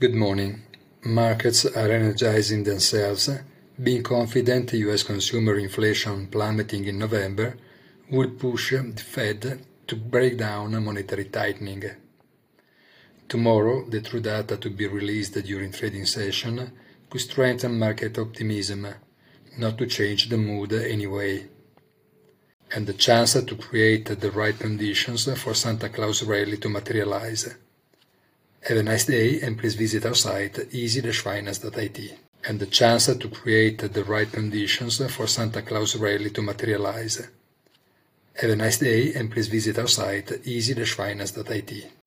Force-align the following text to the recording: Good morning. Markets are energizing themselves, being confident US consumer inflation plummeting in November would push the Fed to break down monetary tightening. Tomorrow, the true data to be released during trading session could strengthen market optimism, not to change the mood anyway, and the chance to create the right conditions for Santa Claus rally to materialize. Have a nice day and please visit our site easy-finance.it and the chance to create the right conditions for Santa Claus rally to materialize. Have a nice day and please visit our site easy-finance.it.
Good 0.00 0.14
morning. 0.14 0.62
Markets 1.04 1.66
are 1.66 1.90
energizing 1.92 2.64
themselves, 2.64 3.28
being 3.82 4.02
confident 4.02 4.72
US 4.72 5.02
consumer 5.02 5.58
inflation 5.58 6.26
plummeting 6.28 6.86
in 6.86 6.96
November 6.98 7.58
would 8.10 8.38
push 8.38 8.70
the 8.70 9.02
Fed 9.14 9.60
to 9.86 9.96
break 9.96 10.38
down 10.38 10.82
monetary 10.82 11.26
tightening. 11.26 11.84
Tomorrow, 13.28 13.90
the 13.90 14.00
true 14.00 14.20
data 14.20 14.56
to 14.56 14.70
be 14.70 14.86
released 14.86 15.34
during 15.34 15.70
trading 15.70 16.06
session 16.06 16.72
could 17.10 17.20
strengthen 17.20 17.78
market 17.78 18.16
optimism, 18.16 18.86
not 19.58 19.76
to 19.76 19.86
change 19.86 20.30
the 20.30 20.38
mood 20.38 20.72
anyway, 20.72 21.46
and 22.74 22.86
the 22.86 22.94
chance 22.94 23.34
to 23.34 23.54
create 23.54 24.06
the 24.06 24.30
right 24.30 24.58
conditions 24.58 25.28
for 25.38 25.52
Santa 25.52 25.90
Claus 25.90 26.22
rally 26.22 26.56
to 26.56 26.70
materialize. 26.70 27.54
Have 28.62 28.76
a 28.76 28.82
nice 28.82 29.06
day 29.06 29.40
and 29.40 29.58
please 29.58 29.74
visit 29.74 30.04
our 30.04 30.14
site 30.14 30.58
easy-finance.it 30.72 32.18
and 32.46 32.60
the 32.60 32.66
chance 32.66 33.06
to 33.06 33.28
create 33.28 33.78
the 33.78 34.04
right 34.04 34.30
conditions 34.30 35.00
for 35.14 35.26
Santa 35.26 35.62
Claus 35.62 35.96
rally 35.96 36.30
to 36.30 36.42
materialize. 36.42 37.26
Have 38.34 38.50
a 38.50 38.56
nice 38.56 38.78
day 38.78 39.14
and 39.14 39.30
please 39.30 39.48
visit 39.48 39.78
our 39.78 39.88
site 39.88 40.46
easy-finance.it. 40.46 41.99